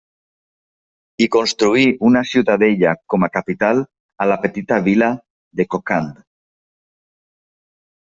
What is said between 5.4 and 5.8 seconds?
de